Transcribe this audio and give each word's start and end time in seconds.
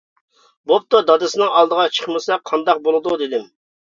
بوپتۇ 0.69 1.01
دادىسىنىڭ 1.09 1.51
ئالدىغا 1.57 1.85
چىقمىسا 1.97 2.39
قانداق 2.53 2.81
بولىدۇ 2.89 3.15
دېدىم. 3.23 3.45